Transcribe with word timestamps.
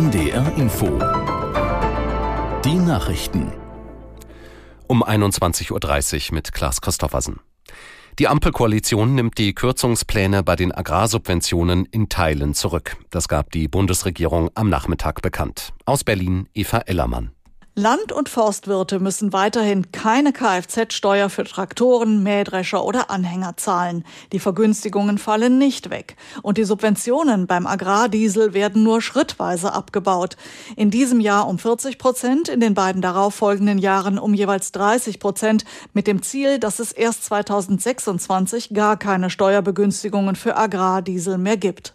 NDR 0.00 0.56
Info. 0.56 0.86
Die 2.64 2.74
Nachrichten. 2.74 3.52
Um 4.86 5.04
21.30 5.04 6.30
Uhr 6.30 6.34
mit 6.36 6.54
Klaas 6.54 6.80
Christoffersen. 6.80 7.40
Die 8.18 8.26
Ampelkoalition 8.26 9.14
nimmt 9.14 9.36
die 9.36 9.52
Kürzungspläne 9.54 10.42
bei 10.42 10.56
den 10.56 10.72
Agrarsubventionen 10.72 11.84
in 11.84 12.08
Teilen 12.08 12.54
zurück. 12.54 12.96
Das 13.10 13.28
gab 13.28 13.50
die 13.50 13.68
Bundesregierung 13.68 14.48
am 14.54 14.70
Nachmittag 14.70 15.20
bekannt. 15.20 15.74
Aus 15.84 16.02
Berlin 16.02 16.48
Eva 16.54 16.78
Ellermann. 16.78 17.32
Land- 17.76 18.10
und 18.10 18.28
Forstwirte 18.28 18.98
müssen 18.98 19.32
weiterhin 19.32 19.92
keine 19.92 20.32
Kfz-Steuer 20.32 21.30
für 21.30 21.44
Traktoren, 21.44 22.20
Mähdrescher 22.20 22.84
oder 22.84 23.10
Anhänger 23.10 23.56
zahlen. 23.56 24.04
Die 24.32 24.40
Vergünstigungen 24.40 25.18
fallen 25.18 25.56
nicht 25.56 25.88
weg. 25.88 26.16
Und 26.42 26.58
die 26.58 26.64
Subventionen 26.64 27.46
beim 27.46 27.68
Agrardiesel 27.68 28.54
werden 28.54 28.82
nur 28.82 29.00
schrittweise 29.00 29.72
abgebaut. 29.72 30.36
In 30.74 30.90
diesem 30.90 31.20
Jahr 31.20 31.46
um 31.46 31.60
40 31.60 31.98
Prozent, 31.98 32.48
in 32.48 32.58
den 32.58 32.74
beiden 32.74 33.02
darauffolgenden 33.02 33.78
Jahren 33.78 34.18
um 34.18 34.34
jeweils 34.34 34.72
30 34.72 35.20
Prozent, 35.20 35.64
mit 35.92 36.08
dem 36.08 36.22
Ziel, 36.22 36.58
dass 36.58 36.80
es 36.80 36.90
erst 36.90 37.24
2026 37.26 38.74
gar 38.74 38.96
keine 38.96 39.30
Steuerbegünstigungen 39.30 40.34
für 40.34 40.56
Agrardiesel 40.56 41.38
mehr 41.38 41.56
gibt. 41.56 41.94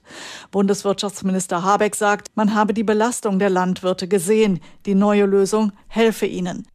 Bundeswirtschaftsminister 0.52 1.64
Habeck 1.64 1.96
sagt, 1.96 2.30
man 2.36 2.56
habe 2.56 2.74
die 2.74 2.84
Belastung 2.84 3.40
der 3.40 3.50
Landwirte 3.50 4.08
gesehen. 4.08 4.62
Die 4.86 4.96
neue 4.96 5.26
Lösung 5.26 5.65
Regierung 5.66 5.72
helfe 5.88 6.26
ihnen. 6.26 6.68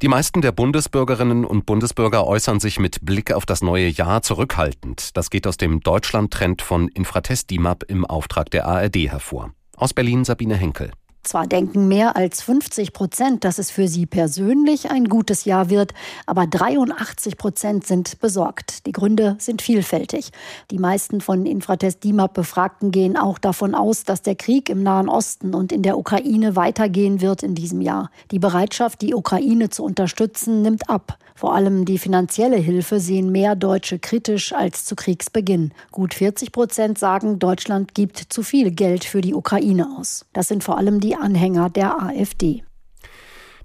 Die 0.00 0.08
meisten 0.08 0.42
der 0.42 0.52
Bundesbürgerinnen 0.52 1.44
und 1.44 1.66
Bundesbürger 1.66 2.24
äußern 2.24 2.60
sich 2.60 2.78
mit 2.78 3.04
Blick 3.04 3.32
auf 3.32 3.46
das 3.46 3.62
neue 3.62 3.88
Jahr 3.88 4.22
zurückhaltend. 4.22 5.16
Das 5.16 5.28
geht 5.28 5.46
aus 5.46 5.56
dem 5.56 5.80
Deutschland-Trend 5.80 6.62
von 6.62 6.86
Infratest 6.88 7.50
DIMAP 7.50 7.82
im 7.88 8.04
Auftrag 8.04 8.50
der 8.50 8.66
ARD 8.66 9.10
hervor. 9.10 9.52
Aus 9.76 9.94
Berlin 9.94 10.24
Sabine 10.24 10.54
Henkel. 10.54 10.92
Zwar 11.28 11.46
denken 11.46 11.88
mehr 11.88 12.16
als 12.16 12.40
50 12.40 12.94
Prozent, 12.94 13.44
dass 13.44 13.58
es 13.58 13.70
für 13.70 13.86
sie 13.86 14.06
persönlich 14.06 14.90
ein 14.90 15.10
gutes 15.10 15.44
Jahr 15.44 15.68
wird, 15.68 15.92
aber 16.24 16.46
83 16.46 17.36
Prozent 17.36 17.86
sind 17.86 18.18
besorgt. 18.20 18.86
Die 18.86 18.92
Gründe 18.92 19.36
sind 19.38 19.60
vielfältig. 19.60 20.30
Die 20.70 20.78
meisten 20.78 21.20
von 21.20 21.44
Infratest 21.44 22.02
DIMAP 22.02 22.32
Befragten 22.32 22.92
gehen 22.92 23.18
auch 23.18 23.38
davon 23.38 23.74
aus, 23.74 24.04
dass 24.04 24.22
der 24.22 24.36
Krieg 24.36 24.70
im 24.70 24.82
Nahen 24.82 25.10
Osten 25.10 25.54
und 25.54 25.70
in 25.70 25.82
der 25.82 25.98
Ukraine 25.98 26.56
weitergehen 26.56 27.20
wird 27.20 27.42
in 27.42 27.54
diesem 27.54 27.82
Jahr. 27.82 28.10
Die 28.30 28.38
Bereitschaft, 28.38 29.02
die 29.02 29.14
Ukraine 29.14 29.68
zu 29.68 29.84
unterstützen, 29.84 30.62
nimmt 30.62 30.88
ab. 30.88 31.18
Vor 31.38 31.54
allem 31.54 31.84
die 31.84 31.98
finanzielle 31.98 32.56
Hilfe 32.56 32.98
sehen 32.98 33.30
mehr 33.30 33.54
Deutsche 33.54 34.00
kritisch 34.00 34.52
als 34.52 34.84
zu 34.86 34.96
Kriegsbeginn. 34.96 35.70
Gut 35.92 36.14
40 36.14 36.50
Prozent 36.50 36.98
sagen, 36.98 37.38
Deutschland 37.38 37.94
gibt 37.94 38.18
zu 38.18 38.42
viel 38.42 38.72
Geld 38.72 39.04
für 39.04 39.20
die 39.20 39.34
Ukraine 39.34 39.88
aus. 39.96 40.26
Das 40.32 40.48
sind 40.48 40.64
vor 40.64 40.78
allem 40.78 40.98
die 40.98 41.14
Anhänger 41.20 41.70
der 41.70 42.02
AfD. 42.02 42.62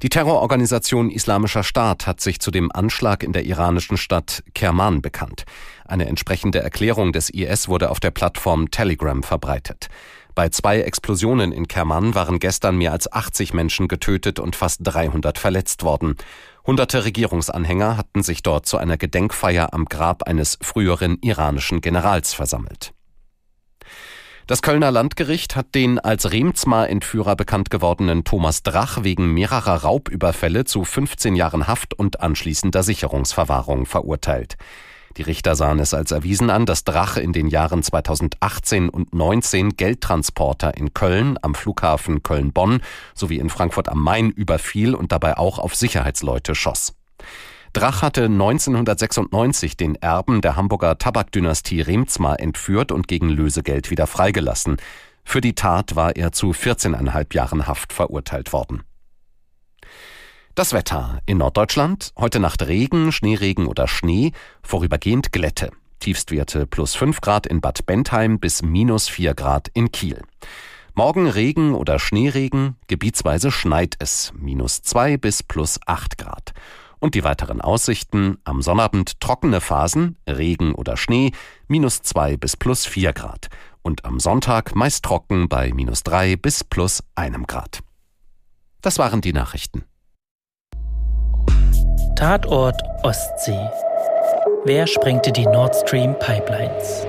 Die 0.01 0.09
Terrororganisation 0.09 1.09
Islamischer 1.09 1.63
Staat 1.63 2.07
hat 2.07 2.19
sich 2.19 2.41
zu 2.41 2.51
dem 2.51 2.71
Anschlag 2.73 3.23
in 3.23 3.31
der 3.31 3.45
iranischen 3.45 3.95
Stadt 3.95 4.43
Kerman 4.53 5.01
bekannt. 5.01 5.45
Eine 5.85 6.07
entsprechende 6.07 6.59
Erklärung 6.59 7.13
des 7.13 7.29
IS 7.29 7.69
wurde 7.69 7.89
auf 7.89 8.01
der 8.01 8.11
Plattform 8.11 8.69
Telegram 8.69 9.23
verbreitet. 9.23 9.87
Bei 10.35 10.49
zwei 10.49 10.81
Explosionen 10.81 11.51
in 11.51 11.67
Kerman 11.67 12.15
waren 12.15 12.39
gestern 12.39 12.77
mehr 12.77 12.91
als 12.91 13.11
80 13.11 13.53
Menschen 13.53 13.87
getötet 13.87 14.39
und 14.39 14.55
fast 14.55 14.79
300 14.83 15.37
verletzt 15.37 15.83
worden. 15.83 16.17
Hunderte 16.65 17.05
Regierungsanhänger 17.05 17.95
hatten 17.95 18.23
sich 18.23 18.41
dort 18.41 18.65
zu 18.65 18.77
einer 18.77 18.97
Gedenkfeier 18.97 19.73
am 19.73 19.85
Grab 19.85 20.23
eines 20.23 20.57
früheren 20.61 21.17
iranischen 21.21 21.81
Generals 21.81 22.33
versammelt. 22.33 22.93
Das 24.53 24.61
Kölner 24.61 24.91
Landgericht 24.91 25.55
hat 25.55 25.73
den 25.73 25.97
als 25.97 26.31
Remzmar-Entführer 26.31 27.35
bekannt 27.35 27.71
gewordenen 27.71 28.23
Thomas 28.23 28.61
Drach 28.61 29.03
wegen 29.03 29.33
mehrerer 29.33 29.77
Raubüberfälle 29.77 30.63
zu 30.63 30.83
15 30.83 31.35
Jahren 31.35 31.65
Haft 31.65 31.95
und 31.95 32.19
anschließender 32.19 32.83
Sicherungsverwahrung 32.83 33.87
verurteilt. 33.87 34.57
Die 35.17 35.23
Richter 35.23 35.55
sahen 35.55 35.79
es 35.79 35.95
als 35.95 36.11
erwiesen 36.11 36.51
an, 36.51 36.67
dass 36.67 36.83
Drach 36.83 37.17
in 37.17 37.33
den 37.33 37.47
Jahren 37.47 37.81
2018 37.81 38.89
und 38.89 39.15
19 39.15 39.75
Geldtransporter 39.75 40.77
in 40.77 40.93
Köln, 40.93 41.39
am 41.41 41.55
Flughafen 41.55 42.21
Köln-Bonn 42.21 42.81
sowie 43.15 43.39
in 43.39 43.49
Frankfurt 43.49 43.89
am 43.89 44.03
Main 44.03 44.29
überfiel 44.29 44.93
und 44.93 45.11
dabei 45.11 45.35
auch 45.35 45.57
auf 45.57 45.73
Sicherheitsleute 45.73 46.53
schoss. 46.53 46.93
Drach 47.73 48.03
hatte 48.03 48.25
1996 48.25 49.75
den 49.75 49.95
Erben 49.95 50.41
der 50.41 50.55
Hamburger 50.55 50.99
Tabakdynastie 50.99 51.81
Remzmar 51.81 52.39
entführt 52.39 52.91
und 52.91 53.07
gegen 53.07 53.29
Lösegeld 53.29 53.89
wieder 53.89 54.05
freigelassen. 54.05 54.77
Für 55.23 55.41
die 55.41 55.55
Tat 55.55 55.95
war 55.95 56.15
er 56.15 56.31
zu 56.31 56.51
14,5 56.51 57.33
Jahren 57.33 57.65
Haft 57.65 57.91
verurteilt 57.91 58.53
worden. 58.53 58.83
Das 60.53 60.71
Wetter 60.71 61.19
in 61.25 61.39
Norddeutschland. 61.39 62.13
Heute 62.15 62.39
Nacht 62.39 62.61
Regen, 62.67 63.11
Schneeregen 63.11 63.65
oder 63.65 63.87
Schnee, 63.87 64.33
vorübergehend 64.61 65.31
Glätte. 65.31 65.71
Tiefstwerte 65.97 66.67
plus 66.67 66.93
5 66.93 67.21
Grad 67.21 67.47
in 67.47 67.59
Bad 67.59 67.87
Bentheim 67.87 68.39
bis 68.39 68.61
minus 68.61 69.09
4 69.09 69.33
Grad 69.33 69.69
in 69.73 69.91
Kiel. 69.91 70.21
Morgen 70.93 71.27
Regen 71.27 71.73
oder 71.73 71.97
Schneeregen, 71.97 72.75
gebietsweise 72.85 73.49
schneit 73.49 73.95
es, 73.97 74.31
minus 74.35 74.83
2 74.83 75.17
bis 75.17 75.41
plus 75.41 75.79
8 75.87 76.19
Grad. 76.19 76.53
Und 77.03 77.15
die 77.15 77.25
weiteren 77.25 77.59
Aussichten, 77.59 78.37
am 78.45 78.61
Sonnabend 78.61 79.19
trockene 79.19 79.59
Phasen, 79.59 80.15
Regen 80.25 80.73
oder 80.73 80.95
Schnee, 80.95 81.33
minus 81.67 82.01
2 82.01 82.37
bis 82.37 82.55
plus 82.55 82.85
4 82.85 83.11
Grad. 83.11 83.49
Und 83.81 84.05
am 84.05 84.21
Sonntag 84.21 84.73
meist 84.73 85.03
trocken 85.03 85.49
bei 85.49 85.73
minus 85.73 86.03
3 86.03 86.37
bis 86.37 86.63
plus 86.63 87.03
1 87.15 87.45
Grad. 87.45 87.79
Das 88.81 88.99
waren 88.99 89.19
die 89.19 89.33
Nachrichten. 89.33 89.83
Tatort 92.15 92.81
Ostsee. 93.03 93.69
Wer 94.63 94.87
sprengte 94.87 95.33
die 95.33 95.45
Nord 95.45 95.75
Stream 95.75 96.17
Pipelines? 96.19 97.05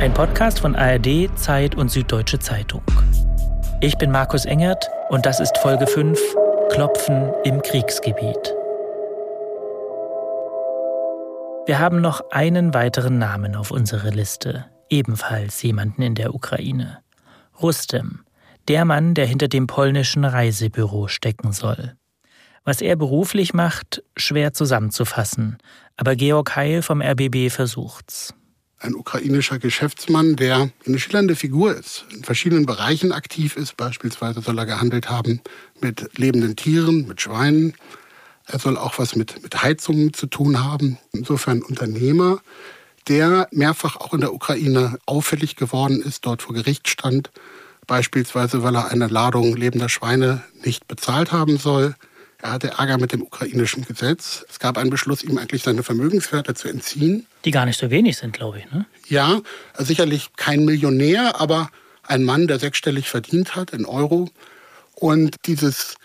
Ein 0.00 0.14
Podcast 0.14 0.60
von 0.60 0.74
ARD, 0.74 1.28
Zeit 1.34 1.74
und 1.74 1.90
Süddeutsche 1.90 2.38
Zeitung. 2.38 2.80
Ich 3.82 3.98
bin 3.98 4.10
Markus 4.10 4.46
Engert 4.46 4.88
und 5.10 5.26
das 5.26 5.38
ist 5.38 5.58
Folge 5.58 5.86
5 5.86 6.18
Klopfen 6.70 7.32
im 7.44 7.62
Kriegsgebiet. 7.62 8.54
Wir 11.66 11.78
haben 11.78 12.02
noch 12.02 12.30
einen 12.30 12.74
weiteren 12.74 13.18
Namen 13.18 13.56
auf 13.56 13.70
unserer 13.70 14.10
Liste, 14.10 14.66
ebenfalls 14.90 15.62
jemanden 15.62 16.02
in 16.02 16.14
der 16.14 16.34
Ukraine. 16.34 16.98
Rustem, 17.60 18.24
der 18.68 18.84
Mann, 18.84 19.14
der 19.14 19.26
hinter 19.26 19.48
dem 19.48 19.66
polnischen 19.66 20.24
Reisebüro 20.24 21.08
stecken 21.08 21.52
soll. 21.52 21.96
Was 22.64 22.82
er 22.82 22.96
beruflich 22.96 23.54
macht, 23.54 24.02
schwer 24.16 24.52
zusammenzufassen, 24.52 25.56
aber 25.96 26.16
Georg 26.16 26.54
Heil 26.54 26.82
vom 26.82 27.00
RBB 27.00 27.50
versucht's. 27.50 28.34
Ein 28.80 28.94
ukrainischer 28.94 29.58
Geschäftsmann, 29.58 30.36
der 30.36 30.70
eine 30.86 30.98
schillernde 31.00 31.34
Figur 31.34 31.74
ist, 31.74 32.04
in 32.12 32.22
verschiedenen 32.22 32.64
Bereichen 32.64 33.10
aktiv 33.10 33.56
ist. 33.56 33.76
Beispielsweise 33.76 34.40
soll 34.40 34.56
er 34.56 34.66
gehandelt 34.66 35.10
haben 35.10 35.40
mit 35.80 36.16
lebenden 36.16 36.54
Tieren, 36.54 37.08
mit 37.08 37.20
Schweinen. 37.20 37.74
Er 38.46 38.60
soll 38.60 38.76
auch 38.76 38.98
was 38.98 39.16
mit, 39.16 39.42
mit 39.42 39.62
Heizungen 39.62 40.14
zu 40.14 40.26
tun 40.26 40.64
haben. 40.64 40.96
Insofern 41.12 41.62
Unternehmer, 41.62 42.40
der 43.08 43.48
mehrfach 43.50 43.96
auch 43.96 44.14
in 44.14 44.20
der 44.20 44.32
Ukraine 44.32 44.98
auffällig 45.06 45.56
geworden 45.56 46.00
ist, 46.00 46.24
dort 46.24 46.42
vor 46.42 46.54
Gericht 46.54 46.88
stand. 46.88 47.30
Beispielsweise, 47.88 48.62
weil 48.62 48.76
er 48.76 48.92
eine 48.92 49.08
Ladung 49.08 49.56
lebender 49.56 49.88
Schweine 49.88 50.44
nicht 50.64 50.86
bezahlt 50.86 51.32
haben 51.32 51.58
soll. 51.58 51.96
Er 52.40 52.52
hatte 52.52 52.68
Ärger 52.78 52.98
mit 52.98 53.12
dem 53.12 53.22
ukrainischen 53.22 53.84
Gesetz. 53.84 54.44
Es 54.48 54.60
gab 54.60 54.78
einen 54.78 54.90
Beschluss, 54.90 55.24
ihm 55.24 55.38
eigentlich 55.38 55.64
seine 55.64 55.82
Vermögenswerte 55.82 56.54
zu 56.54 56.68
entziehen. 56.68 57.26
Die 57.44 57.50
gar 57.50 57.66
nicht 57.66 57.80
so 57.80 57.90
wenig 57.90 58.16
sind, 58.16 58.32
glaube 58.32 58.60
ich. 58.60 58.70
Ne? 58.70 58.86
Ja, 59.08 59.40
sicherlich 59.76 60.30
kein 60.36 60.64
Millionär, 60.64 61.40
aber 61.40 61.70
ein 62.04 62.22
Mann, 62.22 62.46
der 62.46 62.60
sechsstellig 62.60 63.08
verdient 63.08 63.56
hat 63.56 63.72
in 63.72 63.84
Euro. 63.86 64.30
Und 64.94 65.36
dieses 65.46 65.96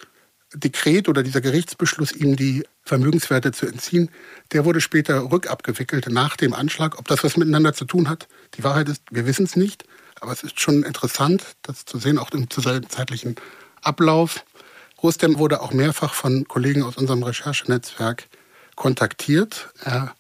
Dekret 0.56 1.08
oder 1.08 1.22
dieser 1.22 1.42
Gerichtsbeschluss, 1.42 2.12
ihm 2.12 2.36
die 2.36 2.64
Vermögenswerte 2.84 3.52
zu 3.52 3.68
entziehen, 3.68 4.10
der 4.52 4.66
wurde 4.66 4.82
später 4.82 5.32
rückabgewickelt 5.32 6.10
nach 6.10 6.36
dem 6.36 6.54
Anschlag. 6.54 6.98
Ob 6.98 7.08
das 7.08 7.24
was 7.24 7.38
miteinander 7.38 7.74
zu 7.74 7.86
tun 7.86 8.10
hat, 8.10 8.28
die 8.56 8.64
Wahrheit 8.64 8.90
ist, 8.90 9.04
wir 9.12 9.28
wissen 9.28 9.46
es 9.46 9.56
nicht. 9.56 9.86
Aber 10.20 10.32
es 10.32 10.42
ist 10.42 10.60
schon 10.60 10.84
interessant, 10.84 11.44
das 11.62 11.86
zu 11.86 12.00
sehen, 12.00 12.18
auch 12.18 12.32
im 12.32 12.50
zeitlichen 12.50 13.36
Ablauf. 13.82 14.44
Rustem 15.04 15.38
wurde 15.38 15.62
auch 15.62 15.74
mehrfach 15.74 16.14
von 16.14 16.48
Kollegen 16.48 16.82
aus 16.82 16.96
unserem 16.96 17.24
Recherchenetzwerk 17.24 18.30
kontaktiert. 18.76 19.74
Er 19.84 20.16